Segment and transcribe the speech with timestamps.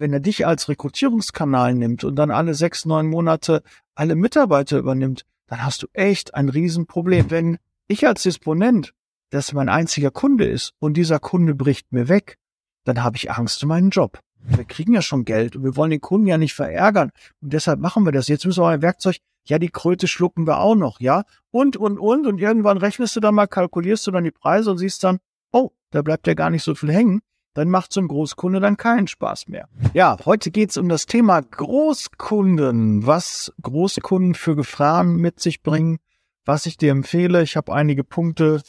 [0.00, 3.62] wenn er dich als Rekrutierungskanal nimmt und dann alle sechs, neun Monate
[3.94, 7.30] alle Mitarbeiter übernimmt, dann hast du echt ein Riesenproblem.
[7.30, 8.94] Wenn ich als Disponent,
[9.28, 12.38] das mein einziger Kunde ist und dieser Kunde bricht mir weg,
[12.84, 14.18] dann habe ich Angst um meinen Job.
[14.42, 17.10] Wir kriegen ja schon Geld und wir wollen den Kunden ja nicht verärgern.
[17.42, 18.26] Und deshalb machen wir das.
[18.28, 21.24] Jetzt müssen wir ein Werkzeug, ja, die Kröte schlucken wir auch noch, ja.
[21.50, 22.26] Und, und, und.
[22.26, 25.18] Und irgendwann rechnest du dann mal, kalkulierst du dann die Preise und siehst dann,
[25.52, 27.20] oh, da bleibt ja gar nicht so viel hängen
[27.54, 29.68] dann macht so ein Großkunde dann keinen Spaß mehr.
[29.92, 35.98] Ja, heute geht's um das Thema Großkunden, was Großkunden für Gefahren mit sich bringen,
[36.44, 37.42] was ich dir empfehle.
[37.42, 38.62] Ich habe einige Punkte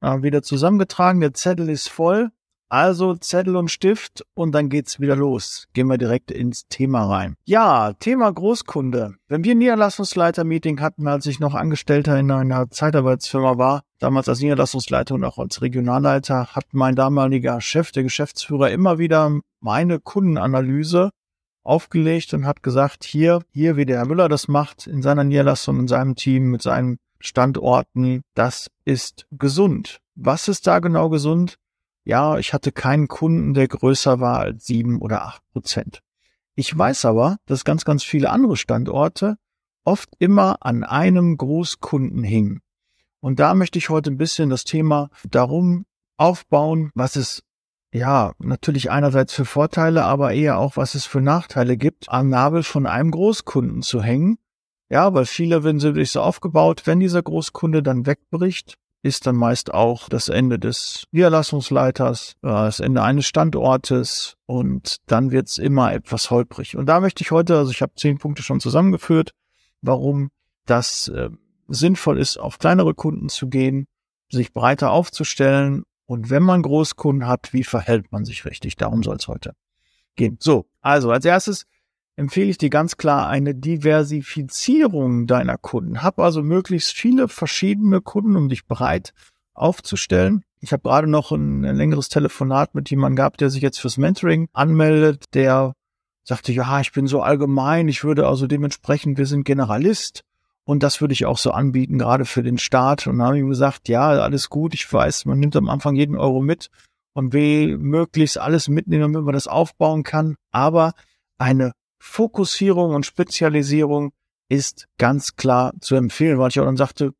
[0.00, 1.20] äh, wieder zusammengetragen.
[1.20, 2.30] Der Zettel ist voll.
[2.74, 5.68] Also Zettel und Stift und dann geht's wieder los.
[5.74, 7.36] Gehen wir direkt ins Thema rein.
[7.44, 9.14] Ja, Thema Großkunde.
[9.28, 15.14] Wenn wir Niederlassungsleiter-Meeting hatten, als ich noch Angestellter in einer Zeitarbeitsfirma war, damals als Niederlassungsleiter
[15.14, 21.10] und auch als Regionalleiter, hat mein damaliger Chef, der Geschäftsführer, immer wieder meine Kundenanalyse
[21.62, 25.78] aufgelegt und hat gesagt, hier, hier, wie der Herr Müller das macht, in seiner Niederlassung,
[25.78, 30.00] in seinem Team, mit seinen Standorten, das ist gesund.
[30.16, 31.56] Was ist da genau gesund?
[32.04, 36.02] Ja, ich hatte keinen Kunden, der größer war als sieben oder acht Prozent.
[36.54, 39.36] Ich weiß aber, dass ganz, ganz viele andere Standorte
[39.84, 42.60] oft immer an einem Großkunden hingen.
[43.20, 47.42] Und da möchte ich heute ein bisschen das Thema darum aufbauen, was es
[47.92, 52.62] ja natürlich einerseits für Vorteile, aber eher auch was es für Nachteile gibt, am Nabel
[52.62, 54.38] von einem Großkunden zu hängen.
[54.90, 59.36] Ja, weil viele, wenn sie sich so aufgebaut, wenn dieser Großkunde dann wegbricht, ist dann
[59.36, 65.92] meist auch das Ende des Niederlassungsleiters, äh, das Ende eines Standortes und dann wird's immer
[65.92, 66.74] etwas holprig.
[66.74, 69.32] Und da möchte ich heute, also ich habe zehn Punkte schon zusammengeführt,
[69.82, 70.30] warum
[70.64, 71.28] das äh,
[71.68, 73.86] sinnvoll ist, auf kleinere Kunden zu gehen,
[74.30, 78.76] sich breiter aufzustellen und wenn man Großkunden hat, wie verhält man sich richtig?
[78.76, 79.52] Darum soll es heute
[80.16, 80.38] gehen.
[80.40, 81.66] So, also als erstes
[82.16, 86.02] empfehle ich dir ganz klar eine Diversifizierung deiner Kunden.
[86.02, 89.12] Hab also möglichst viele verschiedene Kunden, um dich breit
[89.54, 90.44] aufzustellen.
[90.60, 93.98] Ich habe gerade noch ein, ein, längeres Telefonat mit jemandem gehabt, der sich jetzt fürs
[93.98, 95.74] Mentoring anmeldet, der
[96.22, 100.22] sagte, ja, ich bin so allgemein, ich würde also dementsprechend, wir sind Generalist
[100.64, 103.06] und das würde ich auch so anbieten, gerade für den Start.
[103.06, 105.94] Und dann habe ich ihm gesagt, ja, alles gut, ich weiß, man nimmt am Anfang
[105.94, 106.70] jeden Euro mit
[107.12, 110.36] und will möglichst alles mitnehmen, damit man das aufbauen kann.
[110.50, 110.94] Aber
[111.36, 111.72] eine
[112.06, 114.12] Fokussierung und Spezialisierung
[114.50, 117.14] ist ganz klar zu empfehlen, weil ich auch dann sagte,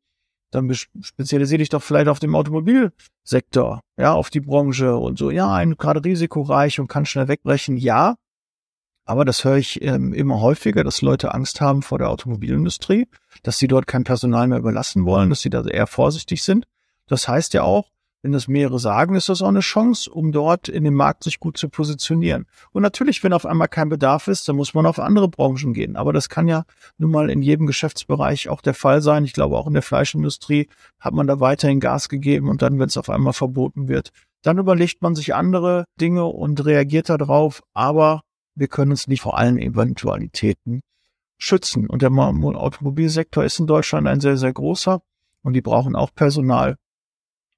[0.51, 5.31] dann spezialisiere dich doch vielleicht auf dem Automobilsektor, ja, auf die Branche und so.
[5.31, 7.77] Ja, ein gerade risikoreich und kann schnell wegbrechen.
[7.77, 8.15] Ja,
[9.05, 13.07] aber das höre ich ähm, immer häufiger, dass Leute Angst haben vor der Automobilindustrie,
[13.41, 16.67] dass sie dort kein Personal mehr überlassen wollen, dass sie da eher vorsichtig sind.
[17.07, 17.89] Das heißt ja auch,
[18.25, 21.39] wenn das mehrere sagen, ist das auch eine Chance, um dort in dem Markt sich
[21.39, 22.47] gut zu positionieren.
[22.71, 25.95] Und natürlich, wenn auf einmal kein Bedarf ist, dann muss man auf andere Branchen gehen.
[25.95, 26.63] Aber das kann ja
[26.97, 29.25] nun mal in jedem Geschäftsbereich auch der Fall sein.
[29.25, 30.69] Ich glaube, auch in der Fleischindustrie
[30.99, 34.09] hat man da weiterhin Gas gegeben und dann, wenn es auf einmal verboten wird,
[34.41, 37.61] dann überlegt man sich andere Dinge und reagiert darauf.
[37.75, 38.21] Aber
[38.55, 40.81] wir können uns nicht vor allen Eventualitäten
[41.37, 41.87] schützen.
[41.87, 44.99] Und der Automobilsektor ist in Deutschland ein sehr, sehr großer
[45.43, 46.75] und die brauchen auch Personal.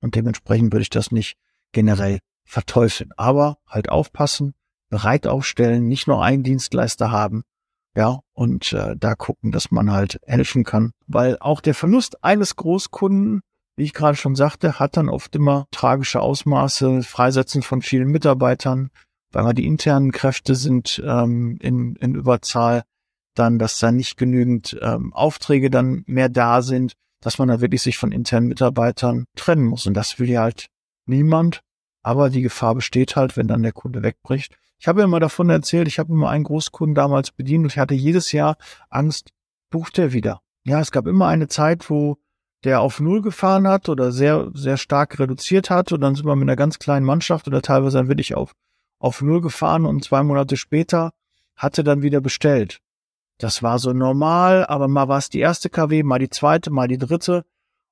[0.01, 1.37] Und dementsprechend würde ich das nicht
[1.71, 3.11] generell verteufeln.
[3.17, 4.53] Aber halt aufpassen,
[4.89, 7.43] bereit aufstellen, nicht nur einen Dienstleister haben,
[7.95, 10.91] ja, und äh, da gucken, dass man halt helfen kann.
[11.07, 13.41] Weil auch der Verlust eines Großkunden,
[13.75, 18.91] wie ich gerade schon sagte, hat dann oft immer tragische Ausmaße, Freisetzen von vielen Mitarbeitern,
[19.31, 22.83] weil man die internen Kräfte sind ähm, in, in Überzahl,
[23.33, 27.81] dann, dass da nicht genügend ähm, Aufträge dann mehr da sind dass man da wirklich
[27.81, 29.85] sich von internen Mitarbeitern trennen muss.
[29.85, 30.67] Und das will ja halt
[31.05, 31.61] niemand.
[32.03, 34.57] Aber die Gefahr besteht halt, wenn dann der Kunde wegbricht.
[34.79, 37.79] Ich habe ja immer davon erzählt, ich habe immer einen Großkunden damals bedient und ich
[37.79, 38.57] hatte jedes Jahr
[38.89, 39.31] Angst,
[39.71, 40.41] bucht er wieder.
[40.63, 42.17] Ja, es gab immer eine Zeit, wo
[42.63, 46.35] der auf Null gefahren hat oder sehr, sehr stark reduziert hat und dann sind wir
[46.35, 48.53] mit einer ganz kleinen Mannschaft oder teilweise dann wirklich auf,
[48.99, 51.11] auf Null gefahren und zwei Monate später
[51.55, 52.79] hatte dann wieder bestellt.
[53.37, 56.87] Das war so normal, aber mal war es die erste KW, mal die zweite, mal
[56.87, 57.45] die dritte.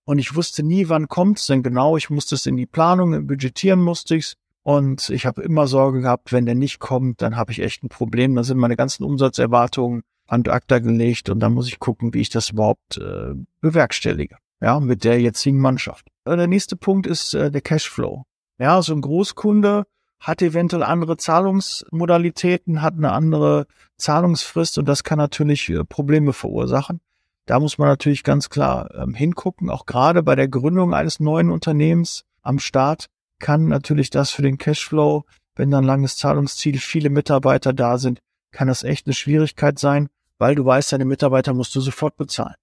[0.05, 1.97] Und ich wusste nie, wann kommt's denn genau.
[1.97, 4.35] Ich musste es in die Planung, budgetieren musste ich's.
[4.63, 7.89] Und ich habe immer Sorge gehabt, wenn der nicht kommt, dann habe ich echt ein
[7.89, 8.33] Problem.
[8.33, 12.29] Dann sind meine ganzen Umsatzerwartungen an ACTA gelegt und dann muss ich gucken, wie ich
[12.29, 14.37] das überhaupt äh, bewerkstellige.
[14.61, 16.07] Ja, mit der jetzigen Mannschaft.
[16.27, 18.23] Der nächste Punkt ist äh, der Cashflow.
[18.57, 19.85] Ja, so ein Großkunde
[20.25, 23.67] hat eventuell andere Zahlungsmodalitäten, hat eine andere
[23.97, 27.01] Zahlungsfrist und das kann natürlich äh, Probleme verursachen.
[27.45, 29.69] Da muss man natürlich ganz klar ähm, hingucken.
[29.69, 33.07] Auch gerade bei der Gründung eines neuen Unternehmens am Start
[33.39, 35.25] kann natürlich das für den Cashflow
[35.55, 38.19] wenn da ein langes Zahlungsziel, viele Mitarbeiter da sind,
[38.51, 42.55] kann das echt eine Schwierigkeit sein, weil du weißt, deine Mitarbeiter musst du sofort bezahlen.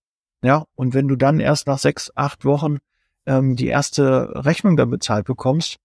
[0.44, 2.78] Ja, und wenn du dann erst nach sechs, acht Wochen
[3.26, 5.76] ähm, die erste Rechnung dann bezahlt bekommst,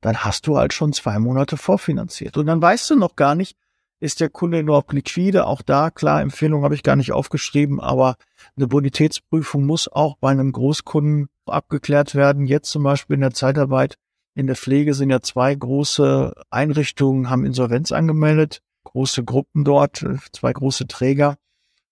[0.00, 2.36] dann hast du halt schon zwei Monate vorfinanziert.
[2.36, 3.56] Und dann weißt du noch gar nicht,
[4.00, 5.46] ist der Kunde überhaupt liquide?
[5.46, 8.16] Auch da, klar, Empfehlung habe ich gar nicht aufgeschrieben, aber
[8.56, 12.46] eine Bonitätsprüfung muss auch bei einem Großkunden abgeklärt werden.
[12.46, 13.96] Jetzt zum Beispiel in der Zeitarbeit,
[14.34, 20.52] in der Pflege sind ja zwei große Einrichtungen, haben Insolvenz angemeldet, große Gruppen dort, zwei
[20.52, 21.36] große Träger.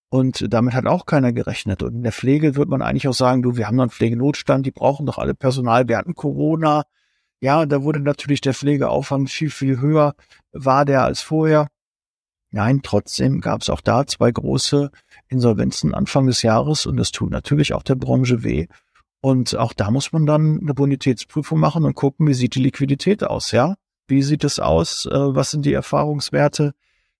[0.09, 1.83] Und damit hat auch keiner gerechnet.
[1.83, 4.65] Und in der Pflege wird man eigentlich auch sagen, du, wir haben noch einen Pflegenotstand,
[4.65, 5.87] die brauchen doch alle Personal.
[5.87, 6.85] Wir hatten Corona.
[7.41, 10.13] Ja, da wurde natürlich der Pflegeaufwand viel, viel höher,
[10.51, 11.67] war der als vorher.
[12.51, 14.91] Nein, trotzdem gab es auch da zwei große
[15.27, 18.67] Insolvenzen Anfang des Jahres und das tut natürlich auch der Branche weh.
[19.21, 23.23] Und auch da muss man dann eine Bonitätsprüfung machen und gucken, wie sieht die Liquidität
[23.23, 23.75] aus, ja?
[24.07, 25.05] Wie sieht es aus?
[25.05, 26.73] Äh, was sind die Erfahrungswerte,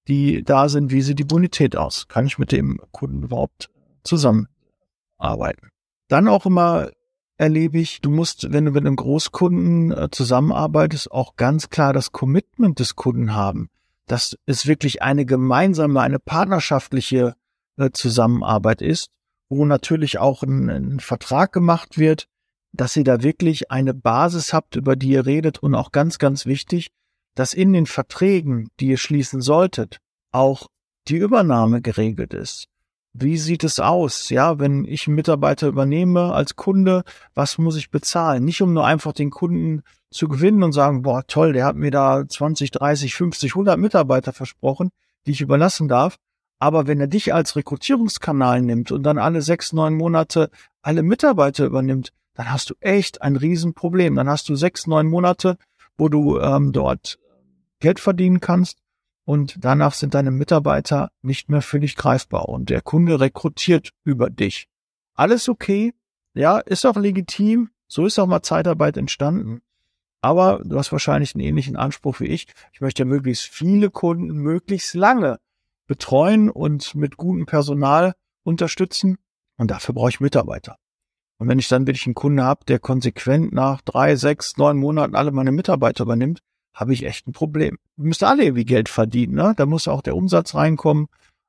[0.07, 0.91] die da sind?
[0.91, 2.07] Wie sieht die Bonität aus?
[2.07, 3.69] Kann ich mit dem Kunden überhaupt
[4.03, 5.69] zusammenarbeiten?
[6.07, 6.89] Dann auch immer
[7.39, 12.11] erlebe ich, du musst, wenn du mit einem Großkunden äh, zusammenarbeitest, auch ganz klar das
[12.11, 13.69] Commitment des Kunden haben.
[14.07, 17.35] Dass es wirklich eine gemeinsame, eine partnerschaftliche
[17.77, 19.09] äh, Zusammenarbeit ist,
[19.47, 22.27] wo natürlich auch ein, ein Vertrag gemacht wird,
[22.73, 25.59] dass ihr da wirklich eine Basis habt, über die ihr redet.
[25.59, 26.89] Und auch ganz, ganz wichtig,
[27.35, 29.99] dass in den Verträgen, die ihr schließen solltet,
[30.31, 30.67] auch
[31.07, 32.67] die Übernahme geregelt ist.
[33.13, 34.29] Wie sieht es aus?
[34.29, 37.03] Ja, wenn ich einen Mitarbeiter übernehme als Kunde,
[37.33, 38.45] was muss ich bezahlen?
[38.45, 41.91] Nicht um nur einfach den Kunden zu gewinnen und sagen, boah, toll, der hat mir
[41.91, 44.91] da 20, 30, 50, 100 Mitarbeiter versprochen,
[45.25, 46.17] die ich überlassen darf.
[46.59, 50.49] Aber wenn er dich als Rekrutierungskanal nimmt und dann alle sechs, neun Monate
[50.81, 54.15] alle Mitarbeiter übernimmt, dann hast du echt ein Riesenproblem.
[54.15, 55.57] Dann hast du sechs, neun Monate,
[55.97, 57.17] wo du ähm, dort
[57.79, 58.77] Geld verdienen kannst
[59.29, 64.31] und danach sind deine Mitarbeiter nicht mehr für dich greifbar und der Kunde rekrutiert über
[64.31, 64.67] dich.
[65.13, 65.93] Alles okay,
[66.33, 69.61] ja, ist auch legitim, so ist auch mal Zeitarbeit entstanden.
[70.19, 72.47] Aber du hast wahrscheinlich einen ähnlichen Anspruch wie ich.
[72.73, 75.37] Ich möchte ja möglichst viele Kunden möglichst lange
[75.85, 79.19] betreuen und mit gutem Personal unterstützen.
[79.57, 80.77] Und dafür brauche ich Mitarbeiter.
[81.37, 85.13] Und wenn ich dann wirklich einen Kunden habe, der konsequent nach drei, sechs, neun Monaten
[85.13, 86.39] alle meine Mitarbeiter übernimmt,
[86.79, 87.77] habe ich echt ein Problem.
[87.97, 89.53] Müssen alle irgendwie Geld verdienen, ne?
[89.57, 91.07] Da muss auch der Umsatz reinkommen.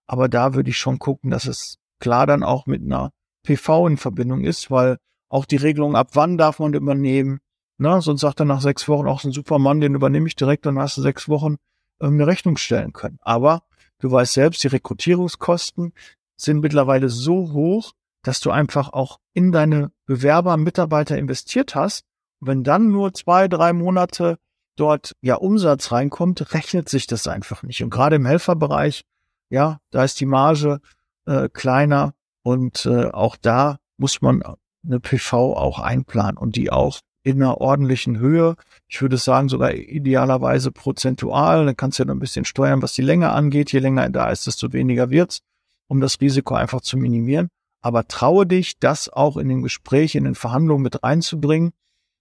[0.09, 3.13] Aber da würde ich schon gucken, dass es klar dann auch mit einer
[3.45, 4.99] PV in Verbindung ist, weil
[5.29, 7.39] auch die Regelung, ab wann darf man übernehmen,
[7.79, 8.03] ne?
[8.03, 10.81] sonst sagt er nach sechs Wochen auch so ein Supermann, den übernehme ich direkt, dann
[10.81, 11.57] hast du sechs Wochen
[12.01, 13.19] ähm, eine Rechnung stellen können.
[13.21, 13.63] Aber
[14.01, 15.93] du weißt selbst, die Rekrutierungskosten
[16.37, 17.93] sind mittlerweile so hoch,
[18.23, 22.05] dass du einfach auch in deine Bewerber, Mitarbeiter investiert hast.
[22.41, 24.39] Und wenn dann nur zwei, drei Monate
[24.81, 27.83] dort ja Umsatz reinkommt, rechnet sich das einfach nicht.
[27.83, 29.05] Und gerade im Helferbereich,
[29.51, 30.81] ja, da ist die Marge
[31.27, 34.43] äh, kleiner und äh, auch da muss man
[34.85, 38.57] eine PV auch einplanen und die auch in einer ordentlichen Höhe.
[38.89, 41.67] Ich würde sagen, sogar idealerweise prozentual.
[41.67, 43.73] Dann kannst du ja noch ein bisschen steuern, was die Länge angeht.
[43.73, 45.41] Je länger da ist, desto weniger wird's,
[45.87, 47.49] um das Risiko einfach zu minimieren.
[47.83, 51.73] Aber traue dich, das auch in den Gesprächen, in den Verhandlungen mit reinzubringen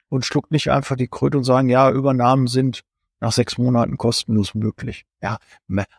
[0.10, 2.82] und schluckt nicht einfach die Kröte und sagen, ja, Übernahmen sind
[3.20, 5.06] nach sechs Monaten kostenlos möglich.
[5.22, 5.38] Ja,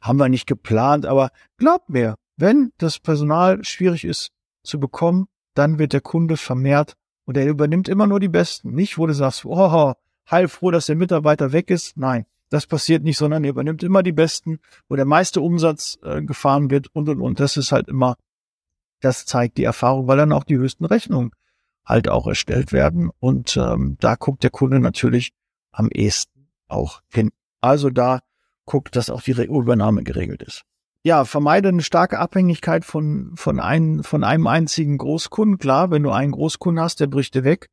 [0.01, 4.31] haben wir nicht geplant, aber glaub mir, wenn das Personal schwierig ist
[4.62, 8.73] zu bekommen, dann wird der Kunde vermehrt und er übernimmt immer nur die Besten.
[8.73, 9.95] Nicht, wo du sagst, oh,
[10.31, 11.97] heilfroh, dass der Mitarbeiter weg ist.
[11.97, 16.23] Nein, das passiert nicht, sondern er übernimmt immer die Besten, wo der meiste Umsatz äh,
[16.23, 17.40] gefahren wird und und und.
[17.40, 18.17] Das ist halt immer,
[19.00, 21.33] das zeigt die Erfahrung, weil dann auch die höchsten Rechnungen
[21.90, 23.11] halt auch erstellt werden.
[23.20, 25.32] Und ähm, da guckt der Kunde natürlich
[25.73, 27.30] am ehesten auch hin.
[27.61, 28.20] Also da
[28.64, 30.62] guckt, dass auch die Übernahme geregelt ist.
[31.02, 35.59] Ja, vermeide eine starke Abhängigkeit von, von, ein, von einem einzigen Großkunden.
[35.59, 37.68] Klar, wenn du einen Großkunden hast, der bricht dir weg,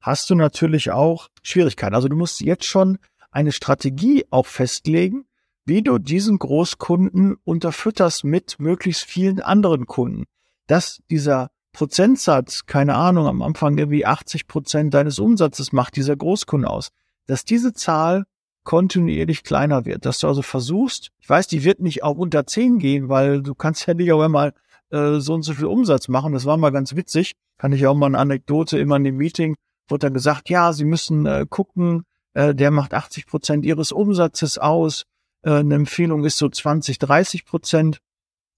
[0.00, 1.94] hast du natürlich auch Schwierigkeiten.
[1.94, 2.98] Also du musst jetzt schon
[3.30, 5.26] eine Strategie auch festlegen,
[5.64, 10.24] wie du diesen Großkunden unterfütterst mit möglichst vielen anderen Kunden.
[10.66, 16.68] Dass dieser Prozentsatz, keine Ahnung, am Anfang irgendwie 80 Prozent deines Umsatzes macht dieser Großkunde
[16.68, 16.90] aus,
[17.26, 18.24] dass diese Zahl
[18.64, 22.78] kontinuierlich kleiner wird, dass du also versuchst, ich weiß, die wird nicht auch unter 10
[22.78, 24.52] gehen, weil du kannst ja nicht auch einmal
[24.90, 27.94] äh, so und so viel Umsatz machen, das war mal ganz witzig, kann ich auch
[27.94, 29.56] mal eine Anekdote immer in dem Meeting,
[29.88, 34.58] wurde dann gesagt, ja, sie müssen äh, gucken, äh, der macht 80 Prozent ihres Umsatzes
[34.58, 35.04] aus,
[35.42, 37.98] äh, eine Empfehlung ist so 20, 30 Prozent,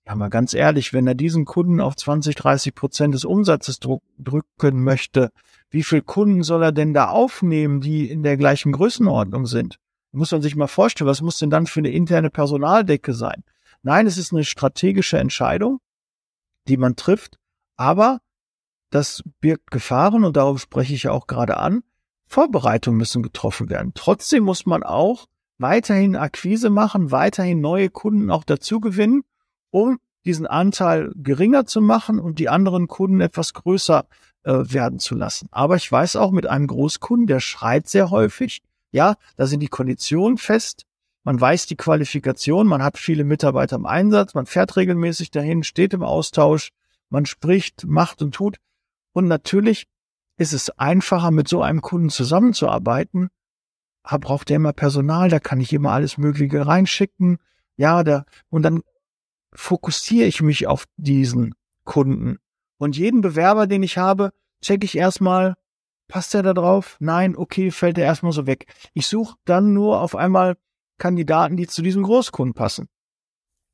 [0.06, 4.82] ja, mal ganz ehrlich, wenn er diesen Kunden auf 20, 30 Prozent des Umsatzes drücken
[4.82, 5.30] möchte,
[5.70, 9.78] wie viel Kunden soll er denn da aufnehmen, die in der gleichen Größenordnung sind?
[10.12, 13.42] Muss man sich mal vorstellen, was muss denn dann für eine interne Personaldecke sein?
[13.82, 15.80] Nein, es ist eine strategische Entscheidung,
[16.68, 17.38] die man trifft,
[17.76, 18.20] aber
[18.90, 21.82] das birgt Gefahren und darauf spreche ich ja auch gerade an.
[22.26, 23.92] Vorbereitungen müssen getroffen werden.
[23.94, 25.26] Trotzdem muss man auch
[25.58, 29.24] weiterhin Akquise machen, weiterhin neue Kunden auch dazu gewinnen,
[29.74, 34.06] um diesen Anteil geringer zu machen und die anderen Kunden etwas größer
[34.44, 35.48] äh, werden zu lassen.
[35.50, 38.62] Aber ich weiß auch mit einem Großkunden, der schreit sehr häufig,
[38.92, 40.84] ja, da sind die Konditionen fest,
[41.24, 45.92] man weiß die Qualifikation, man hat viele Mitarbeiter im Einsatz, man fährt regelmäßig dahin, steht
[45.92, 46.70] im Austausch,
[47.10, 48.58] man spricht, macht und tut.
[49.12, 49.88] Und natürlich
[50.36, 53.28] ist es einfacher, mit so einem Kunden zusammenzuarbeiten.
[54.08, 57.38] Da braucht er immer Personal, da kann ich immer alles Mögliche reinschicken.
[57.76, 58.82] Ja, da, und dann
[59.54, 62.38] fokussiere ich mich auf diesen Kunden.
[62.78, 64.30] Und jeden Bewerber, den ich habe,
[64.62, 65.54] checke ich erstmal,
[66.08, 66.96] passt er da drauf?
[67.00, 68.66] Nein, okay, fällt er erstmal so weg.
[68.92, 70.56] Ich suche dann nur auf einmal
[70.98, 72.88] Kandidaten, die zu diesem Großkunden passen.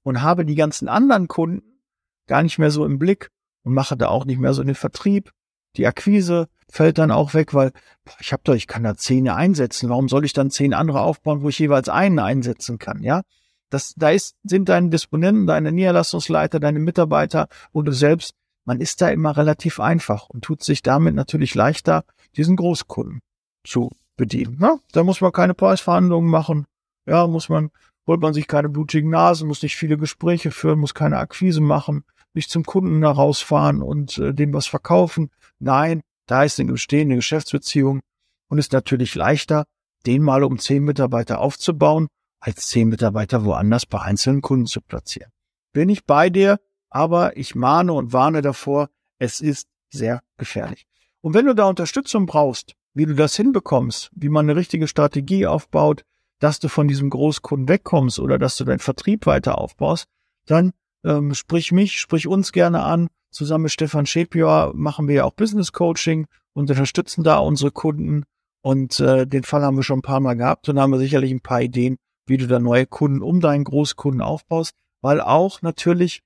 [0.02, 1.82] Und habe die ganzen anderen Kunden
[2.26, 3.30] gar nicht mehr so im Blick
[3.62, 5.32] und mache da auch nicht mehr so den Vertrieb.
[5.76, 7.72] Die Akquise fällt dann auch weg, weil
[8.04, 9.90] boah, ich habe doch, ich kann da zehn einsetzen.
[9.90, 13.02] Warum soll ich dann zehn andere aufbauen, wo ich jeweils einen einsetzen kann?
[13.02, 13.22] Ja,
[13.70, 18.34] das, da ist, sind deine Disponenten, deine Niederlassungsleiter, deine Mitarbeiter und du selbst.
[18.66, 22.04] Man ist da immer relativ einfach und tut sich damit natürlich leichter,
[22.36, 23.20] diesen Großkunden
[23.64, 24.56] zu bedienen.
[24.60, 26.66] Na, da muss man keine Preisverhandlungen machen.
[27.06, 27.70] Ja, muss man,
[28.06, 32.04] holt man sich keine blutigen Nasen, muss nicht viele Gespräche führen, muss keine Akquise machen,
[32.34, 35.30] nicht zum Kunden herausfahren und äh, dem was verkaufen.
[35.58, 38.00] Nein, da ist eine bestehende Geschäftsbeziehung
[38.48, 39.64] und ist natürlich leichter,
[40.06, 42.08] den mal um zehn Mitarbeiter aufzubauen,
[42.40, 45.30] als zehn Mitarbeiter woanders bei einzelnen Kunden zu platzieren.
[45.72, 50.86] Bin ich bei dir, aber ich mahne und warne davor, es ist sehr gefährlich.
[51.20, 55.46] Und wenn du da Unterstützung brauchst, wie du das hinbekommst, wie man eine richtige Strategie
[55.46, 56.04] aufbaut,
[56.38, 60.06] dass du von diesem Großkunden wegkommst oder dass du deinen Vertrieb weiter aufbaust,
[60.46, 60.72] dann
[61.04, 63.08] ähm, sprich mich, sprich uns gerne an.
[63.30, 68.24] Zusammen mit Stefan Schepior machen wir ja auch Business Coaching und unterstützen da unsere Kunden.
[68.62, 71.30] Und äh, den Fall haben wir schon ein paar Mal gehabt und haben wir sicherlich
[71.30, 71.96] ein paar Ideen,
[72.30, 76.22] wie du da neue Kunden um deinen Großkunden aufbaust, weil auch natürlich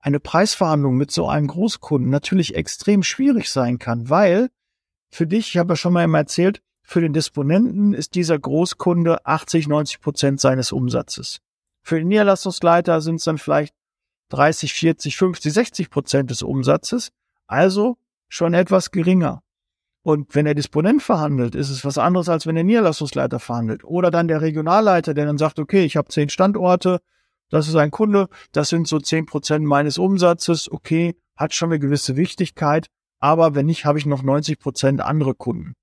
[0.00, 4.48] eine Preisverhandlung mit so einem Großkunden natürlich extrem schwierig sein kann, weil
[5.10, 9.24] für dich, ich habe ja schon mal immer erzählt, für den Disponenten ist dieser Großkunde
[9.26, 11.40] 80, 90 Prozent seines Umsatzes.
[11.82, 13.74] Für den Niederlassungsleiter sind es dann vielleicht
[14.30, 17.12] 30, 40, 50, 60 Prozent des Umsatzes,
[17.46, 19.41] also schon etwas geringer.
[20.02, 23.84] Und wenn der Disponent verhandelt, ist es was anderes, als wenn der Niederlassungsleiter verhandelt.
[23.84, 27.00] Oder dann der Regionalleiter, der dann sagt, okay, ich habe zehn Standorte,
[27.50, 31.78] das ist ein Kunde, das sind so zehn Prozent meines Umsatzes, okay, hat schon eine
[31.78, 32.88] gewisse Wichtigkeit,
[33.20, 35.74] aber wenn nicht, habe ich noch 90 Prozent andere Kunden.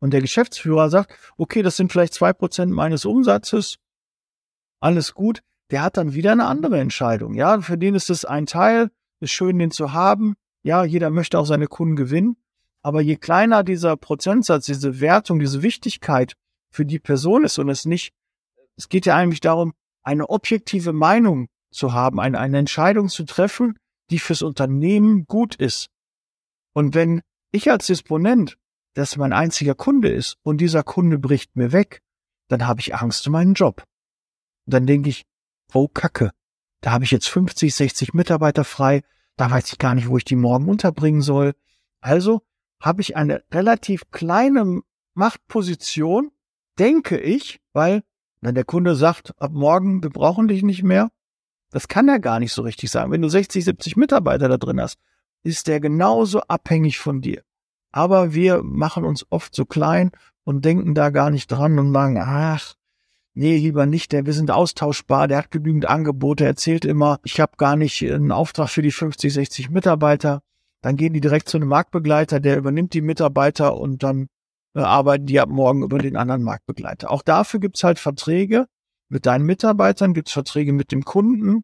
[0.00, 3.78] Und der Geschäftsführer sagt, okay, das sind vielleicht zwei Prozent meines Umsatzes,
[4.80, 7.34] alles gut, der hat dann wieder eine andere Entscheidung.
[7.34, 8.90] Ja, für den ist es ein Teil,
[9.20, 10.34] ist schön, den zu haben.
[10.62, 12.36] Ja, jeder möchte auch seine Kunden gewinnen.
[12.82, 16.34] Aber je kleiner dieser Prozentsatz, diese Wertung, diese Wichtigkeit
[16.70, 18.12] für die Person ist und es nicht,
[18.76, 23.78] es geht ja eigentlich darum, eine objektive Meinung zu haben, eine, eine Entscheidung zu treffen,
[24.10, 25.88] die fürs Unternehmen gut ist.
[26.72, 27.20] Und wenn
[27.50, 28.56] ich als Disponent,
[28.94, 32.00] das mein einziger Kunde ist und dieser Kunde bricht mir weg,
[32.48, 33.84] dann habe ich Angst um meinen Job.
[34.66, 35.24] Und dann denke ich,
[35.72, 36.30] oh Kacke,
[36.80, 39.02] da habe ich jetzt 50, 60 Mitarbeiter frei,
[39.36, 41.54] da weiß ich gar nicht, wo ich die morgen unterbringen soll.
[42.00, 42.42] Also
[42.80, 44.82] habe ich eine relativ kleine
[45.14, 46.30] Machtposition,
[46.78, 48.02] denke ich, weil
[48.40, 51.10] wenn der Kunde sagt, ab morgen, wir brauchen dich nicht mehr,
[51.70, 53.10] das kann er gar nicht so richtig sagen.
[53.10, 54.98] Wenn du 60, 70 Mitarbeiter da drin hast,
[55.42, 57.42] ist der genauso abhängig von dir.
[57.90, 60.10] Aber wir machen uns oft so klein
[60.44, 62.74] und denken da gar nicht dran und sagen, ach,
[63.34, 67.40] nee, lieber nicht, der, wir sind austauschbar, der hat genügend Angebote, er erzählt immer, ich
[67.40, 70.42] habe gar nicht einen Auftrag für die 50, 60 Mitarbeiter.
[70.82, 74.28] Dann gehen die direkt zu einem Marktbegleiter, der übernimmt die Mitarbeiter und dann
[74.74, 77.10] äh, arbeiten die ab morgen über den anderen Marktbegleiter.
[77.10, 78.66] Auch dafür gibt's halt Verträge
[79.08, 81.62] mit deinen Mitarbeitern, gibt's Verträge mit dem Kunden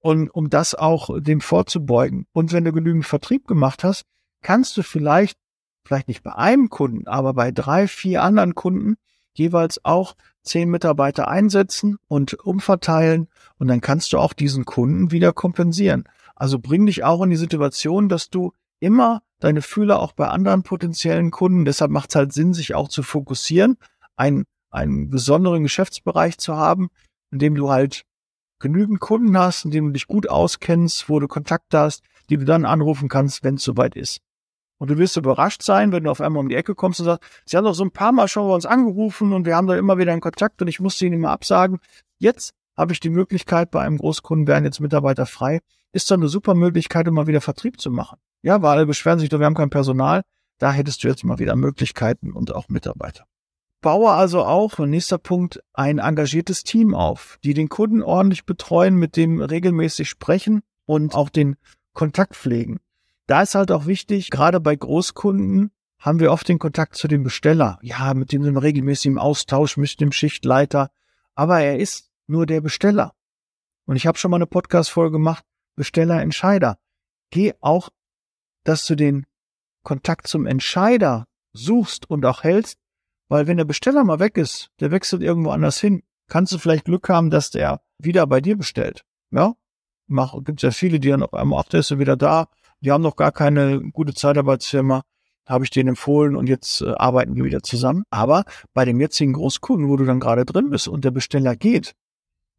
[0.00, 2.26] und um das auch dem vorzubeugen.
[2.32, 4.04] Und wenn du genügend Vertrieb gemacht hast,
[4.42, 5.38] kannst du vielleicht,
[5.84, 8.96] vielleicht nicht bei einem Kunden, aber bei drei, vier anderen Kunden
[9.34, 13.28] jeweils auch zehn Mitarbeiter einsetzen und umverteilen
[13.58, 16.04] und dann kannst du auch diesen Kunden wieder kompensieren.
[16.40, 20.62] Also bring dich auch in die Situation, dass du immer deine Fühler auch bei anderen
[20.62, 23.76] potenziellen Kunden, deshalb macht es halt Sinn, sich auch zu fokussieren,
[24.16, 26.88] einen, einen besonderen Geschäftsbereich zu haben,
[27.30, 28.06] in dem du halt
[28.58, 32.46] genügend Kunden hast, in dem du dich gut auskennst, wo du Kontakte hast, die du
[32.46, 34.22] dann anrufen kannst, wenn es soweit ist.
[34.78, 37.30] Und du wirst überrascht sein, wenn du auf einmal um die Ecke kommst und sagst,
[37.44, 39.76] sie haben doch so ein paar Mal schon bei uns angerufen und wir haben da
[39.76, 41.80] immer wieder einen Kontakt und ich musste ihnen immer absagen.
[42.18, 45.60] Jetzt habe ich die Möglichkeit, bei einem Großkunden werden jetzt Mitarbeiter frei.
[45.92, 48.18] Ist doch eine super Möglichkeit, um mal wieder Vertrieb zu machen.
[48.42, 50.22] Ja, weil alle beschweren sich doch, wir haben kein Personal.
[50.58, 53.26] Da hättest du jetzt mal wieder Möglichkeiten und auch Mitarbeiter.
[53.82, 59.16] Baue also auch, nächster Punkt, ein engagiertes Team auf, die den Kunden ordentlich betreuen, mit
[59.16, 61.56] dem regelmäßig sprechen und auch den
[61.92, 62.80] Kontakt pflegen.
[63.26, 67.22] Da ist halt auch wichtig, gerade bei Großkunden haben wir oft den Kontakt zu dem
[67.22, 67.78] Besteller.
[67.82, 70.90] Ja, mit dem sind wir regelmäßig im Austausch, mit dem Schichtleiter.
[71.34, 73.14] Aber er ist nur der Besteller.
[73.86, 75.44] Und ich habe schon mal eine Podcast-Folge gemacht,
[75.76, 76.78] Besteller, Entscheider.
[77.30, 77.90] Geh auch,
[78.64, 79.26] dass du den
[79.82, 82.78] Kontakt zum Entscheider suchst und auch hältst,
[83.28, 86.84] weil wenn der Besteller mal weg ist, der wechselt irgendwo anders hin, kannst du vielleicht
[86.84, 89.04] Glück haben, dass der wieder bei dir bestellt.
[89.30, 89.54] Ja,
[90.06, 92.48] mach, gibt's ja viele, die dann auf einmal, ach, der ist ja wieder da,
[92.80, 95.02] die haben noch gar keine gute Zeitarbeitsfirma,
[95.46, 98.04] habe ich denen empfohlen und jetzt äh, arbeiten wir wieder zusammen.
[98.10, 101.94] Aber bei dem jetzigen Großkunden, wo du dann gerade drin bist und der Besteller geht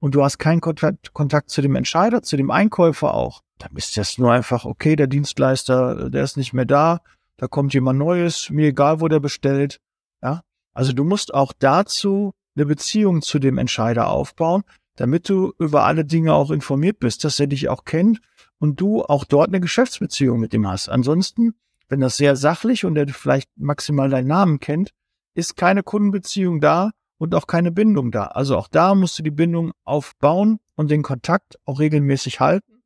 [0.01, 4.17] und du hast keinen Kontakt, zu dem Entscheider, zu dem Einkäufer auch, dann ist das
[4.17, 7.01] nur einfach, okay, der Dienstleister, der ist nicht mehr da,
[7.37, 9.79] da kommt jemand Neues, mir egal, wo der bestellt.
[10.23, 10.41] Ja,
[10.73, 14.63] also du musst auch dazu eine Beziehung zu dem Entscheider aufbauen,
[14.95, 18.21] damit du über alle Dinge auch informiert bist, dass er dich auch kennt
[18.57, 20.89] und du auch dort eine Geschäftsbeziehung mit ihm hast.
[20.89, 21.53] Ansonsten,
[21.89, 24.93] wenn das sehr sachlich und er vielleicht maximal deinen Namen kennt,
[25.35, 26.89] ist keine Kundenbeziehung da
[27.21, 28.25] und auch keine Bindung da.
[28.25, 32.81] Also auch da musst du die Bindung aufbauen und den Kontakt auch regelmäßig halten.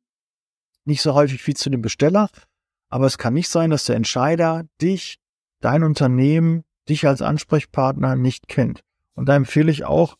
[0.84, 2.28] Nicht so häufig wie zu dem Besteller,
[2.90, 5.18] aber es kann nicht sein, dass der Entscheider dich,
[5.62, 8.82] dein Unternehmen, dich als Ansprechpartner nicht kennt.
[9.14, 10.16] Und da empfehle ich auch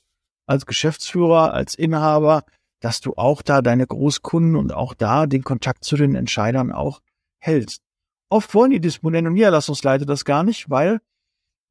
[0.46, 2.44] als Geschäftsführer, als Inhaber,
[2.80, 7.02] dass du auch da deine Großkunden und auch da den Kontakt zu den Entscheidern auch
[7.38, 7.82] hältst.
[8.30, 11.02] Oft wollen die Disponenten und Niederlassungsleiter das gar nicht, weil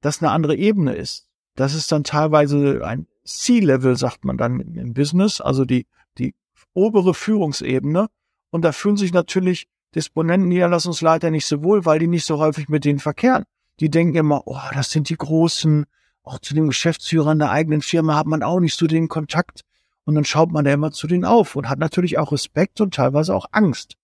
[0.01, 1.27] das eine andere Ebene ist.
[1.55, 6.35] Das ist dann teilweise ein C-Level, sagt man dann im Business, also die, die
[6.73, 8.07] obere Führungsebene.
[8.51, 12.69] Und da fühlen sich natürlich Disponenten, Niederlassungsleiter nicht so wohl, weil die nicht so häufig
[12.69, 13.45] mit denen verkehren.
[13.79, 15.85] Die denken immer, oh, das sind die Großen.
[16.23, 19.61] Auch zu den Geschäftsführern der eigenen Firma hat man auch nicht so den Kontakt.
[20.03, 22.93] Und dann schaut man da immer zu denen auf und hat natürlich auch Respekt und
[22.93, 23.95] teilweise auch Angst.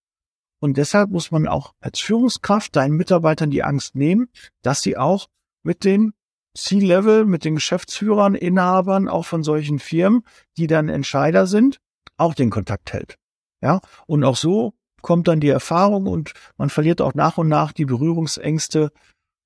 [0.60, 4.30] Und deshalb muss man auch als Führungskraft deinen Mitarbeitern die Angst nehmen,
[4.62, 5.28] dass sie auch
[5.64, 6.14] mit den
[6.56, 10.24] C-Level, mit den Geschäftsführern, Inhabern auch von solchen Firmen,
[10.58, 11.80] die dann Entscheider sind,
[12.18, 13.16] auch den Kontakt hält.
[13.62, 17.72] Ja, und auch so kommt dann die Erfahrung und man verliert auch nach und nach
[17.72, 18.92] die Berührungsängste.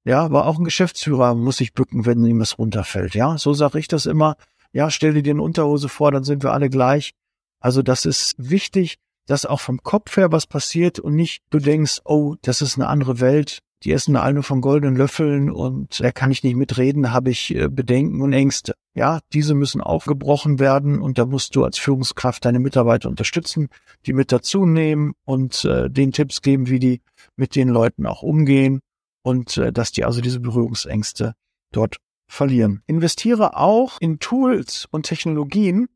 [0.03, 3.15] Ja, aber auch ein Geschäftsführer muss sich bücken, wenn ihm was runterfällt.
[3.15, 4.35] Ja, so sage ich das immer
[4.75, 7.13] ja, stell dir eine Unterhose vor, dann sind wir alle gleich.
[7.61, 12.01] Also das ist wichtig, dass auch vom Kopf her was passiert und nicht du denkst,
[12.03, 13.59] oh, das ist eine andere Welt.
[13.86, 17.54] Die essen alle von goldenen Löffeln und da kann ich nicht mitreden, da habe ich
[17.54, 18.74] äh, Bedenken und Ängste.
[18.95, 23.69] Ja, diese müssen aufgebrochen werden und da musst du als Führungskraft deine Mitarbeiter unterstützen,
[24.08, 27.02] die mit dazu nehmen und äh, den Tipps geben, wie die
[27.36, 28.80] mit den Leuten auch umgehen
[29.21, 31.36] und äh, dass die also diese Berührungsängste
[31.71, 32.82] dort verlieren.
[32.88, 35.89] Investiere auch in Tools und Technologien,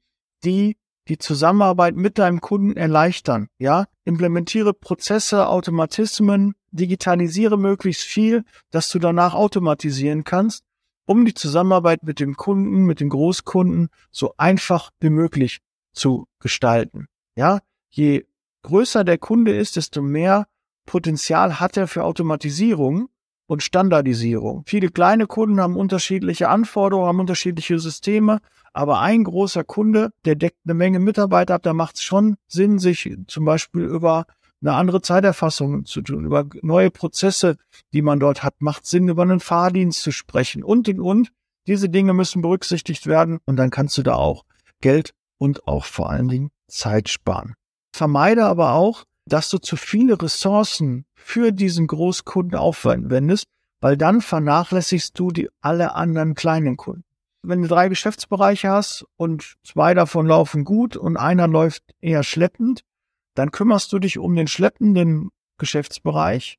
[0.43, 3.47] die die Zusammenarbeit mit deinem Kunden erleichtern.
[3.58, 10.63] Ja, implementiere Prozesse, Automatismen, digitalisiere möglichst viel, dass du danach automatisieren kannst,
[11.05, 15.60] um die Zusammenarbeit mit dem Kunden, mit den Großkunden so einfach wie möglich
[15.93, 17.08] zu gestalten.
[17.36, 18.25] Ja, je
[18.63, 20.47] größer der Kunde ist, desto mehr
[20.86, 23.10] Potenzial hat er für Automatisierung
[23.47, 24.63] und Standardisierung.
[24.67, 28.39] Viele kleine Kunden haben unterschiedliche Anforderungen, haben unterschiedliche Systeme,
[28.73, 32.77] aber ein großer Kunde, der deckt eine Menge Mitarbeiter ab, da macht es schon Sinn,
[32.77, 34.25] sich zum Beispiel über
[34.61, 37.57] eine andere Zeiterfassung zu tun, über neue Prozesse,
[37.93, 41.31] die man dort hat, macht Sinn, über einen Fahrdienst zu sprechen und und und.
[41.67, 44.43] Diese Dinge müssen berücksichtigt werden und dann kannst du da auch
[44.81, 47.55] Geld und auch vor allen Dingen Zeit sparen.
[47.95, 53.45] Vermeide aber auch, dass du zu viele Ressourcen für diesen Großkunden aufwendest,
[53.81, 57.03] weil dann vernachlässigst du die alle anderen kleinen Kunden.
[57.41, 62.81] Wenn du drei Geschäftsbereiche hast und zwei davon laufen gut und einer läuft eher schleppend,
[63.39, 66.58] dann kümmerst du dich um den schleppenden Geschäftsbereich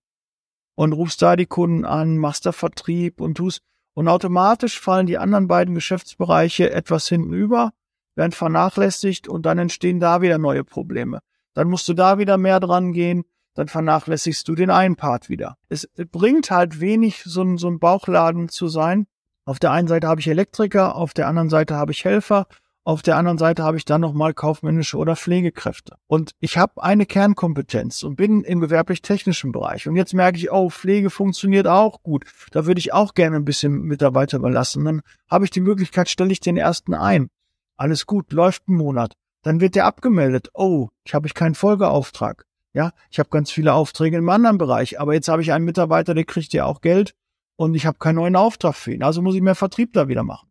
[0.76, 3.60] und rufst da die Kunden an, machst da Vertrieb und tust
[3.92, 7.72] und automatisch fallen die anderen beiden Geschäftsbereiche etwas hinten über,
[8.14, 11.20] werden vernachlässigt und dann entstehen da wieder neue Probleme.
[11.52, 15.58] Dann musst du da wieder mehr dran gehen, dann vernachlässigst du den einen Part wieder.
[15.68, 19.06] Es bringt halt wenig, so ein, so ein Bauchladen zu sein.
[19.44, 22.46] Auf der einen Seite habe ich Elektriker, auf der anderen Seite habe ich Helfer
[22.82, 25.96] Auf der anderen Seite habe ich dann nochmal kaufmännische oder Pflegekräfte.
[26.06, 29.86] Und ich habe eine Kernkompetenz und bin im gewerblich-technischen Bereich.
[29.86, 32.24] Und jetzt merke ich, oh, Pflege funktioniert auch gut.
[32.52, 34.84] Da würde ich auch gerne ein bisschen Mitarbeiter überlassen.
[34.86, 37.28] Dann habe ich die Möglichkeit, stelle ich den ersten ein.
[37.76, 39.14] Alles gut, läuft ein Monat.
[39.42, 40.48] Dann wird der abgemeldet.
[40.54, 42.46] Oh, ich habe ich keinen Folgeauftrag.
[42.72, 46.14] Ja, ich habe ganz viele Aufträge im anderen Bereich, aber jetzt habe ich einen Mitarbeiter,
[46.14, 47.14] der kriegt ja auch Geld
[47.56, 49.02] und ich habe keinen neuen Auftrag für ihn.
[49.02, 50.49] Also muss ich mehr Vertrieb da wieder machen.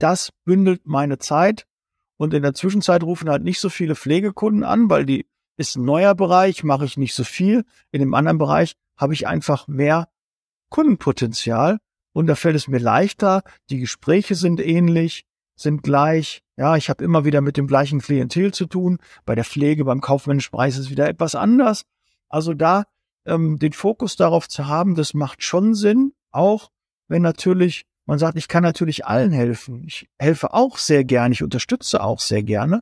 [0.00, 1.66] Das bündelt meine Zeit
[2.16, 5.84] und in der Zwischenzeit rufen halt nicht so viele Pflegekunden an, weil die ist ein
[5.84, 7.64] neuer Bereich, mache ich nicht so viel.
[7.92, 10.08] In dem anderen Bereich habe ich einfach mehr
[10.70, 11.78] Kundenpotenzial
[12.12, 13.42] und da fällt es mir leichter.
[13.68, 16.42] Die Gespräche sind ähnlich, sind gleich.
[16.56, 18.98] Ja, ich habe immer wieder mit dem gleichen Klientel zu tun.
[19.26, 21.82] Bei der Pflege, beim kaufmännischen Preis ist es wieder etwas anders.
[22.30, 22.84] Also da
[23.26, 26.70] ähm, den Fokus darauf zu haben, das macht schon Sinn, auch
[27.08, 29.84] wenn natürlich man sagt, ich kann natürlich allen helfen.
[29.86, 32.80] Ich helfe auch sehr gerne, ich unterstütze auch sehr gerne.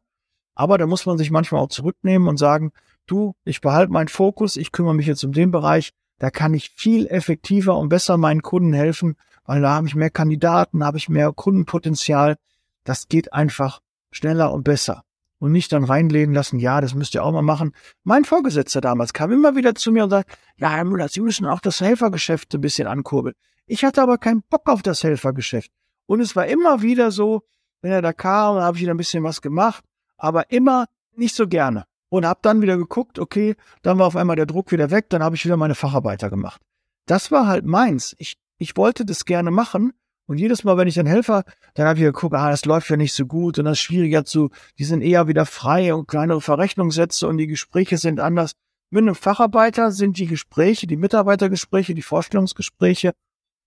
[0.55, 2.73] Aber da muss man sich manchmal auch zurücknehmen und sagen,
[3.07, 6.71] du, ich behalte meinen Fokus, ich kümmere mich jetzt um den Bereich, da kann ich
[6.71, 11.11] viel effektiver und besser meinen Kunden helfen, weil da habe ich mehr Kandidaten, habe ich
[11.11, 12.37] mehr Kundenpotenzial.
[12.85, 15.03] Das geht einfach schneller und besser.
[15.41, 17.75] Und nicht dann reinlehnen lassen, ja, das müsst ihr auch mal machen.
[18.03, 21.45] Mein Vorgesetzter damals kam immer wieder zu mir und sagt, ja, Herr Müller, Sie müssen
[21.45, 23.35] auch das Helfergeschäft ein bisschen ankurbeln.
[23.69, 25.71] Ich hatte aber keinen Bock auf das Helfergeschäft.
[26.07, 27.43] Und es war immer wieder so,
[27.83, 29.85] wenn er da kam, dann habe ich wieder ein bisschen was gemacht,
[30.17, 31.85] aber immer nicht so gerne.
[32.09, 35.23] Und habe dann wieder geguckt, okay, dann war auf einmal der Druck wieder weg, dann
[35.23, 36.63] habe ich wieder meine Facharbeiter gemacht.
[37.05, 38.17] Das war halt meins.
[38.19, 39.93] Ich, ich wollte das gerne machen.
[40.27, 42.97] Und jedes Mal, wenn ich dann Helfer, dann habe ich geguckt, ah, das läuft ja
[42.97, 46.41] nicht so gut und das ist schwieriger zu, die sind eher wieder frei und kleinere
[46.41, 48.53] Verrechnungssätze und die Gespräche sind anders.
[48.91, 53.13] Mit einem Facharbeiter sind die Gespräche, die Mitarbeitergespräche, die Vorstellungsgespräche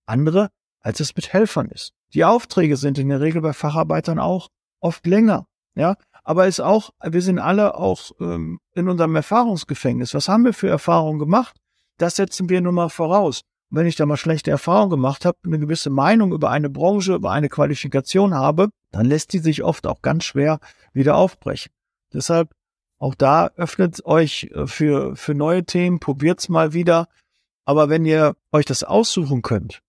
[0.06, 0.48] andere,
[0.80, 1.92] als es mit Helfern ist.
[2.14, 4.48] Die Aufträge sind in der Regel bei Facharbeitern auch
[4.80, 5.96] oft länger, ja.
[6.24, 10.14] Aber ist auch, wir sind alle auch ähm, in unserem Erfahrungsgefängnis.
[10.14, 11.56] Was haben wir für Erfahrungen gemacht?
[11.98, 13.42] Das setzen wir nun mal voraus.
[13.70, 17.14] Und wenn ich da mal schlechte Erfahrungen gemacht habe, eine gewisse Meinung über eine Branche,
[17.14, 20.60] über eine Qualifikation habe, dann lässt die sich oft auch ganz schwer
[20.92, 21.72] wieder aufbrechen.
[22.12, 22.50] Deshalb
[22.98, 27.08] auch da öffnet euch äh, für, für neue Themen, probiert's mal wieder.
[27.64, 29.82] Aber wenn ihr euch das aussuchen könnt,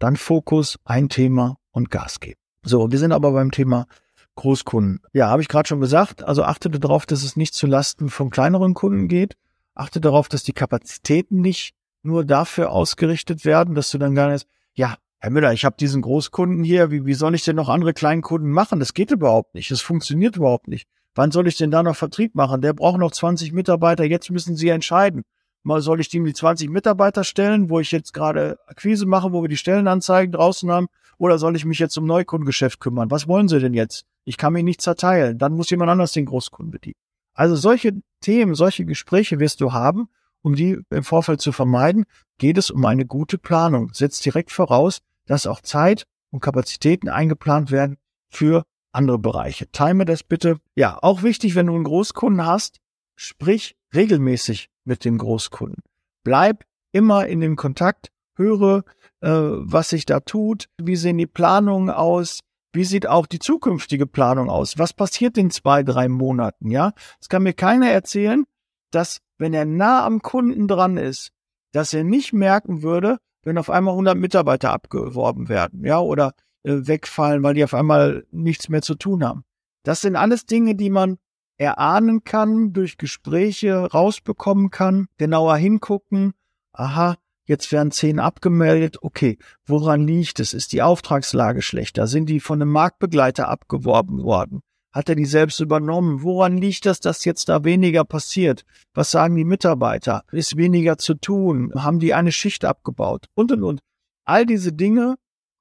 [0.00, 2.40] dann Fokus, ein Thema und Gas geben.
[2.64, 3.86] So, wir sind aber beim Thema
[4.34, 5.00] Großkunden.
[5.12, 6.24] Ja, habe ich gerade schon gesagt.
[6.24, 9.36] Also achtete darauf, dass es nicht zu Lasten von kleineren Kunden geht.
[9.74, 14.46] Achte darauf, dass die Kapazitäten nicht nur dafür ausgerichtet werden, dass du dann gar nicht,
[14.74, 17.92] ja, Herr Müller, ich habe diesen Großkunden hier, wie, wie soll ich denn noch andere
[17.92, 18.80] Kleinkunden machen?
[18.80, 20.88] Das geht überhaupt nicht, das funktioniert überhaupt nicht.
[21.14, 22.62] Wann soll ich denn da noch Vertrieb machen?
[22.62, 25.24] Der braucht noch 20 Mitarbeiter, jetzt müssen Sie entscheiden
[25.62, 29.42] mal soll ich dem die 20 Mitarbeiter stellen, wo ich jetzt gerade Akquise mache, wo
[29.42, 33.10] wir die Stellenanzeigen draußen haben, oder soll ich mich jetzt um Neukundengeschäft kümmern?
[33.10, 34.06] Was wollen Sie denn jetzt?
[34.24, 35.36] Ich kann mich nicht zerteilen.
[35.36, 36.96] Dann muss jemand anders den Großkunden bedienen.
[37.34, 40.08] Also solche Themen, solche Gespräche wirst du haben,
[40.42, 42.06] um die im Vorfeld zu vermeiden,
[42.38, 43.92] geht es um eine gute Planung.
[43.92, 47.98] Setzt direkt voraus, dass auch Zeit und Kapazitäten eingeplant werden
[48.30, 49.70] für andere Bereiche.
[49.70, 50.58] Time das bitte.
[50.74, 52.80] Ja, auch wichtig, wenn du einen Großkunden hast,
[53.14, 55.82] sprich regelmäßig mit dem Großkunden.
[56.24, 58.82] Bleib immer in dem Kontakt, höre,
[59.20, 62.40] äh, was sich da tut, wie sehen die Planungen aus,
[62.72, 66.92] wie sieht auch die zukünftige Planung aus, was passiert in zwei, drei Monaten, ja?
[67.20, 68.44] Es kann mir keiner erzählen,
[68.90, 71.30] dass wenn er nah am Kunden dran ist,
[71.72, 76.32] dass er nicht merken würde, wenn auf einmal 100 Mitarbeiter abgeworben werden, ja, oder
[76.64, 79.44] äh, wegfallen, weil die auf einmal nichts mehr zu tun haben.
[79.84, 81.18] Das sind alles Dinge, die man
[81.60, 86.32] erahnen kann, durch Gespräche rausbekommen kann, genauer hingucken,
[86.72, 90.54] aha, jetzt werden zehn abgemeldet, okay, woran liegt es?
[90.54, 92.06] Ist die Auftragslage schlechter?
[92.06, 94.62] Sind die von einem Marktbegleiter abgeworben worden?
[94.90, 96.22] Hat er die selbst übernommen?
[96.22, 98.64] Woran liegt das, dass jetzt da weniger passiert?
[98.94, 100.24] Was sagen die Mitarbeiter?
[100.32, 101.72] Ist weniger zu tun?
[101.74, 103.26] Haben die eine Schicht abgebaut?
[103.34, 103.80] Und, und, und.
[104.24, 105.16] All diese Dinge,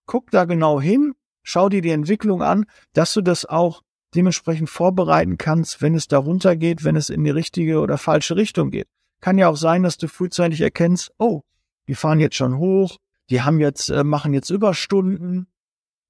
[0.05, 3.81] guck da genau hin, schau dir die Entwicklung an, dass du das auch
[4.15, 8.71] dementsprechend vorbereiten kannst, wenn es darunter geht, wenn es in die richtige oder falsche Richtung
[8.71, 8.87] geht.
[9.21, 11.41] Kann ja auch sein, dass du frühzeitig erkennst, oh,
[11.87, 12.97] die fahren jetzt schon hoch,
[13.29, 15.47] die haben jetzt, äh, machen jetzt Überstunden.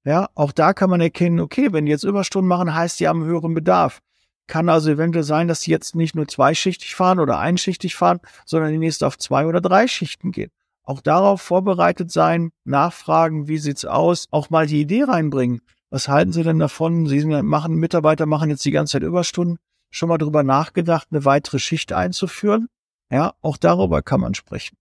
[0.04, 3.24] Ja, auch da kann man erkennen, okay, wenn die jetzt Überstunden machen, heißt, die haben
[3.24, 4.00] höheren Bedarf.
[4.46, 8.72] Kann also eventuell sein, dass die jetzt nicht nur zweischichtig fahren oder einschichtig fahren, sondern
[8.72, 10.50] die nächste auf zwei oder drei Schichten gehen.
[10.82, 15.60] Auch darauf vorbereitet sein, nachfragen, wie sieht's aus, auch mal die Idee reinbringen.
[15.90, 17.06] Was halten Sie denn davon?
[17.06, 19.58] Sie machen, Mitarbeiter machen jetzt die ganze Zeit Überstunden.
[19.90, 22.68] Schon mal darüber nachgedacht, eine weitere Schicht einzuführen?
[23.10, 24.76] Ja, auch darüber kann man sprechen.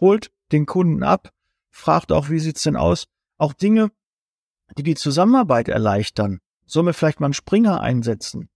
[0.00, 1.30] Holt den Kunden ab,
[1.70, 3.06] fragt auch, wie sieht's denn aus?
[3.36, 3.90] Auch Dinge,
[4.78, 6.40] die die Zusammenarbeit erleichtern.
[6.64, 8.48] Sollen wir vielleicht mal einen Springer einsetzen?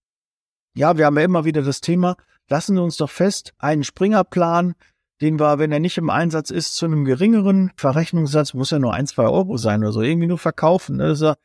[0.73, 2.15] Ja, wir haben ja immer wieder das Thema,
[2.49, 4.73] lassen wir uns doch fest, einen Springerplan,
[5.21, 8.93] den wir, wenn er nicht im Einsatz ist, zu einem geringeren Verrechnungssatz, muss ja nur
[8.93, 10.97] ein, zwei Euro sein oder so, irgendwie nur verkaufen.
[10.97, 11.13] Ne?
[11.13, 11.35] Ja,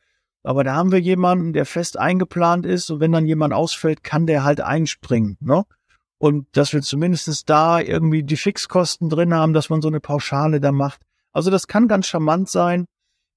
[0.47, 4.25] aber da haben wir jemanden, der fest eingeplant ist und wenn dann jemand ausfällt, kann
[4.27, 5.37] der halt einspringen.
[5.41, 5.65] Ne?
[6.19, 10.61] Und dass wir zumindestens da irgendwie die Fixkosten drin haben, dass man so eine Pauschale
[10.61, 11.01] da macht.
[11.33, 12.85] Also das kann ganz charmant sein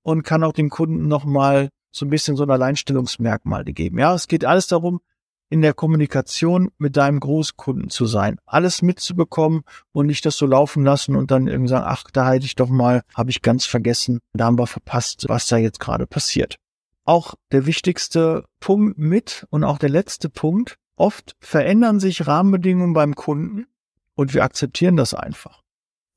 [0.02, 3.98] und kann auch dem Kunden nochmal so ein bisschen so ein Alleinstellungsmerkmal geben.
[3.98, 5.00] Ja, es geht alles darum,
[5.48, 10.84] in der Kommunikation mit deinem Großkunden zu sein, alles mitzubekommen und nicht das so laufen
[10.84, 14.20] lassen und dann irgendwie sagen, ach, da hätte ich doch mal, habe ich ganz vergessen,
[14.32, 16.56] da haben wir verpasst, was da jetzt gerade passiert.
[17.04, 23.14] Auch der wichtigste Punkt mit und auch der letzte Punkt, oft verändern sich Rahmenbedingungen beim
[23.14, 23.66] Kunden
[24.14, 25.62] und wir akzeptieren das einfach.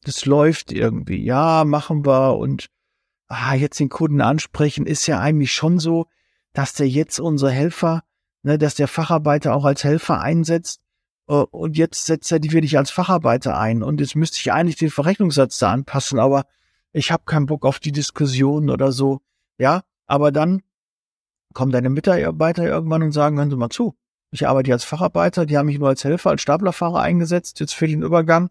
[0.03, 2.67] Das läuft irgendwie, ja, machen wir und
[3.27, 6.07] ah, jetzt den Kunden ansprechen, ist ja eigentlich schon so,
[6.51, 8.03] dass der jetzt unsere Helfer
[8.43, 10.81] ne, dass der Facharbeiter auch als Helfer einsetzt.
[11.27, 13.81] Äh, und jetzt setzt er die wirklich als Facharbeiter ein.
[13.81, 16.45] Und jetzt müsste ich eigentlich den Verrechnungssatz da anpassen, aber
[16.91, 19.21] ich habe keinen Bock auf die Diskussion oder so.
[19.57, 20.61] Ja, aber dann
[21.53, 23.95] kommen deine Mitarbeiter irgendwann und sagen, hören Sie mal zu.
[24.31, 27.87] Ich arbeite als Facharbeiter, die haben mich nur als Helfer, als Staplerfahrer eingesetzt, jetzt für
[27.87, 28.49] den Übergang.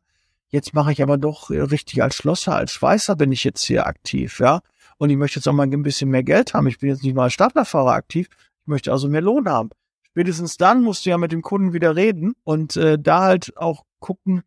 [0.49, 4.39] Jetzt mache ich aber doch richtig als Schlosser, als Schweißer bin ich jetzt hier aktiv,
[4.39, 4.61] ja.
[4.99, 6.67] Und ich möchte jetzt auch mal ein bisschen mehr Geld haben.
[6.69, 8.29] Ich bin jetzt nicht mal als Staplerfahrer aktiv.
[8.63, 9.71] Ich möchte also mehr Lohn haben
[10.13, 13.85] spätestens dann musst du ja mit dem Kunden wieder reden und äh, da halt auch
[13.99, 14.43] gucken,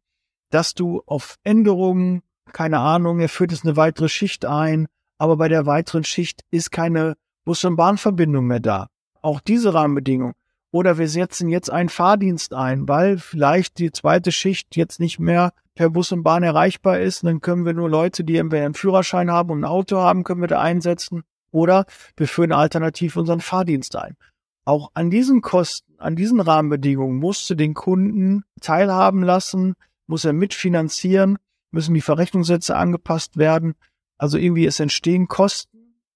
[0.52, 2.22] dass du auf Änderungen,
[2.54, 4.88] keine Ahnung, er führt jetzt eine weitere Schicht ein,
[5.18, 8.88] aber bei der weiteren Schicht ist keine Bus- und Bahnverbindung mehr da.
[9.22, 10.34] Auch diese Rahmenbedingungen.
[10.72, 15.54] Oder wir setzen jetzt einen Fahrdienst ein, weil vielleicht die zweite Schicht jetzt nicht mehr
[15.76, 17.24] per Bus und Bahn erreichbar ist.
[17.24, 20.42] dann können wir nur Leute, die entweder einen Führerschein haben und ein Auto haben, können
[20.42, 21.24] wir da einsetzen.
[21.52, 21.86] Oder
[22.18, 24.18] wir führen alternativ unseren Fahrdienst ein.
[24.66, 29.76] Auch an diesen Kosten, an diesen Rahmenbedingungen musst du den Kunden teilhaben lassen,
[30.08, 31.38] muss er mitfinanzieren,
[31.72, 33.76] müssen die Verrechnungssätze angepasst werden.
[34.18, 35.75] Also irgendwie es entstehen Kosten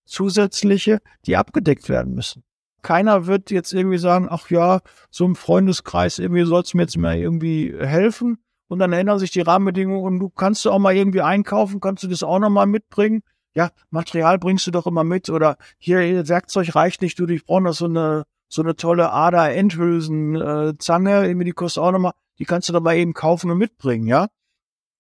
[0.09, 2.43] zusätzliche, die abgedeckt werden müssen.
[2.81, 4.79] Keiner wird jetzt irgendwie sagen, ach ja,
[5.11, 8.37] so im Freundeskreis irgendwie sollst du mir jetzt mal irgendwie helfen.
[8.67, 12.03] Und dann ändern sich die Rahmenbedingungen und du kannst du auch mal irgendwie einkaufen, kannst
[12.03, 13.23] du das auch noch mal mitbringen.
[13.55, 17.61] Ja, Material bringst du doch immer mit oder hier Werkzeug reicht nicht, du, ich brauche
[17.61, 22.73] noch so eine so eine tolle Ader-Endhülsen-Zange, äh, die kostet auch nochmal, die kannst du
[22.73, 24.29] doch mal eben kaufen und mitbringen, ja.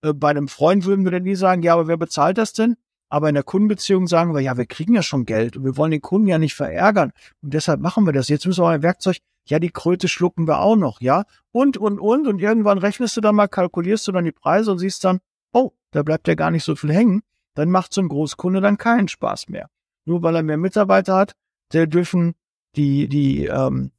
[0.01, 2.77] Äh, bei einem Freund würden wir dann nie sagen, ja, aber wer bezahlt das denn?
[3.09, 5.91] Aber in der Kundenbeziehung sagen wir, ja, wir kriegen ja schon Geld und wir wollen
[5.91, 7.11] den Kunden ja nicht verärgern.
[7.41, 8.29] Und deshalb machen wir das.
[8.29, 9.17] Jetzt müssen wir ein Werkzeug,
[9.47, 11.23] ja, die Kröte schlucken wir auch noch, ja.
[11.51, 12.27] Und, und, und.
[12.27, 15.19] Und irgendwann rechnest du dann mal, kalkulierst du dann die Preise und siehst dann,
[15.53, 17.23] oh, da bleibt ja gar nicht so viel hängen.
[17.55, 19.69] Dann macht so ein Großkunde dann keinen Spaß mehr.
[20.05, 21.33] Nur weil er mehr Mitarbeiter hat,
[21.73, 22.35] der dürfen
[22.75, 23.91] die, die, ähm,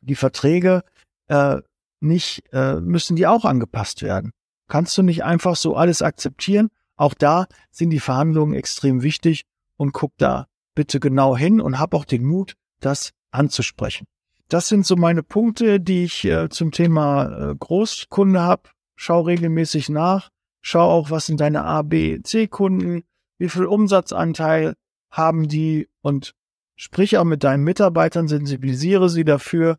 [0.00, 0.82] die Verträge
[1.28, 1.58] äh,
[2.00, 4.32] nicht, äh, müssen die auch angepasst werden.
[4.68, 6.70] Kannst du nicht einfach so alles akzeptieren?
[6.98, 9.46] Auch da sind die Verhandlungen extrem wichtig
[9.78, 14.06] und guck da bitte genau hin und hab auch den Mut, das anzusprechen.
[14.48, 18.68] Das sind so meine Punkte, die ich äh, zum Thema äh, Großkunde habe.
[18.96, 20.28] Schau regelmäßig nach.
[20.60, 23.04] Schau auch, was sind deine A, B, C-Kunden,
[23.38, 24.74] wie viel Umsatzanteil
[25.10, 26.34] haben die und
[26.80, 29.78] Sprich auch mit deinen Mitarbeitern, sensibilisiere sie dafür,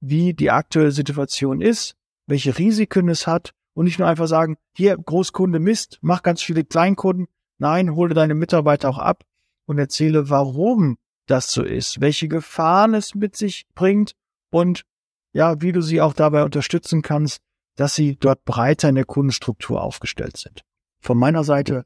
[0.00, 1.94] wie die aktuelle Situation ist,
[2.26, 6.64] welche Risiken es hat und nicht nur einfach sagen, hier Großkunde Mist, mach ganz viele
[6.64, 7.26] Kleinkunden.
[7.58, 9.24] Nein, hole deine Mitarbeiter auch ab
[9.66, 14.12] und erzähle, warum das so ist, welche Gefahren es mit sich bringt
[14.50, 14.82] und
[15.32, 17.40] ja, wie du sie auch dabei unterstützen kannst,
[17.76, 20.62] dass sie dort breiter in der Kundenstruktur aufgestellt sind.
[21.00, 21.84] Von meiner Seite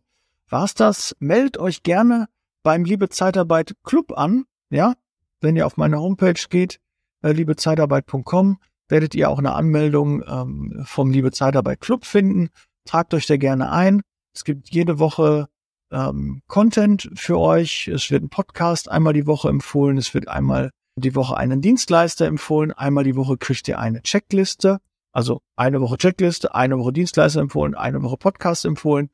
[0.49, 1.15] war's das.
[1.21, 2.27] Meldet euch gerne
[2.63, 4.45] beim Liebe Zeitarbeit Club an.
[4.71, 4.95] Ja,
[5.41, 6.81] wenn ihr auf meine Homepage geht,
[7.23, 12.51] äh, liebezeitarbeit.com, werdet ihr auch eine Anmeldung ähm, vom Liebe Zeitarbeit Club finden.
[12.85, 14.03] Tragt euch da gerne ein.
[14.35, 15.49] Es gibt jede Woche
[15.91, 17.89] ähm, Content für euch.
[17.89, 19.99] Es wird ein Podcast einmal die Woche empfohlen.
[19.99, 22.73] Es wird einmal die Woche einen Dienstleister empfohlen.
[22.73, 24.79] Einmal die Woche kriegt ihr eine Checkliste.
[25.13, 29.11] Also eine Woche Checkliste, eine Woche Dienstleister empfohlen, eine Woche Podcast empfohlen.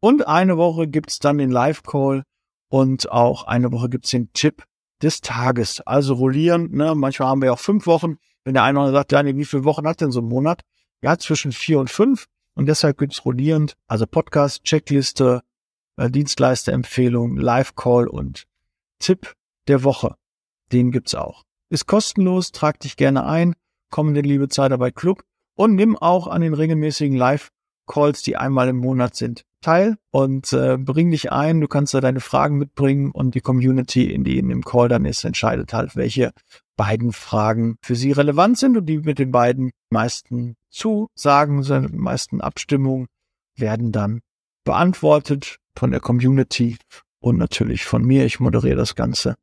[0.00, 2.24] Und eine Woche gibt's dann den Live-Call
[2.68, 4.64] und auch eine Woche gibt's den Tipp
[5.02, 5.80] des Tages.
[5.80, 6.94] Also rollierend, ne?
[6.94, 8.18] Manchmal haben wir auch fünf Wochen.
[8.46, 10.62] Wenn der eine oder sagt, Daniel, wie viele Wochen hat denn so ein Monat?
[11.02, 12.26] Ja, zwischen vier und fünf.
[12.54, 15.42] Und deshalb gibt's rollierend, also Podcast, Checkliste,
[15.96, 18.44] äh, Dienstleisterempfehlung, Live-Call und
[19.00, 19.34] Tipp
[19.66, 20.14] der Woche.
[20.70, 21.42] Den gibt's auch.
[21.70, 23.56] Ist kostenlos, trag dich gerne ein,
[23.90, 25.24] komm in den Liebe Zeitarbeit Club
[25.56, 30.76] und nimm auch an den regelmäßigen Live-Calls, die einmal im Monat sind, teil und äh,
[30.78, 31.60] bring dich ein.
[31.60, 35.04] Du kannst da deine Fragen mitbringen und die Community, in die in dem Call dann
[35.04, 36.32] ist, entscheidet halt, welche
[36.76, 43.06] beiden Fragen für sie relevant sind und die mit den beiden meisten Zusagen, meisten Abstimmungen
[43.56, 44.20] werden dann
[44.64, 46.76] beantwortet von der Community
[47.20, 48.26] und natürlich von mir.
[48.26, 49.36] Ich moderiere das Ganze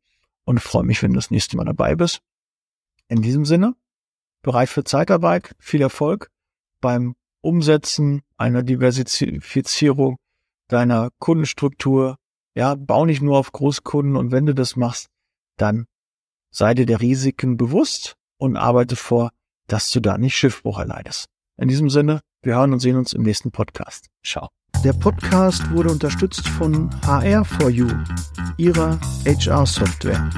[0.46, 2.22] und freue mich, wenn du das nächste Mal dabei bist.
[3.08, 3.76] In diesem Sinne,
[4.44, 6.30] bereit für Zeitarbeit, viel Erfolg
[6.82, 10.18] beim Umsetzen einer Diversifizierung
[10.68, 12.18] deiner Kundenstruktur.
[12.56, 15.08] Ja, bau nicht nur auf Großkunden und wenn du das machst,
[15.58, 15.88] dann
[16.56, 19.32] Sei dir der Risiken bewusst und arbeite vor,
[19.66, 21.26] dass du da nicht Schiffbruch erleidest.
[21.58, 24.06] In diesem Sinne, wir hören und sehen uns im nächsten Podcast.
[24.24, 24.50] Ciao.
[24.84, 27.92] Der Podcast wurde unterstützt von HR4U,
[28.58, 30.30] ihrer HR-Software.